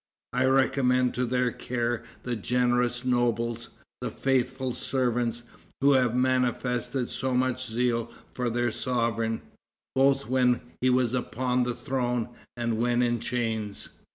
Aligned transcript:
I 0.33 0.45
recommend 0.45 1.13
to 1.13 1.27
their 1.27 1.51
care 1.51 2.03
the 2.23 2.35
generous 2.35 3.05
nobles, 3.05 3.69
the 4.01 4.09
faithful 4.09 4.73
servants 4.73 5.43
who 5.79 5.91
have 5.91 6.15
manifested 6.15 7.07
so 7.07 7.35
much 7.35 7.69
zeal 7.69 8.09
for 8.33 8.49
their 8.49 8.71
sovereign, 8.71 9.43
both 9.93 10.25
when 10.27 10.61
he 10.81 10.89
was 10.89 11.13
upon 11.13 11.65
the 11.65 11.75
throne 11.75 12.29
and 12.57 12.79
when 12.79 13.03
in 13.03 13.19
chains." 13.19 13.89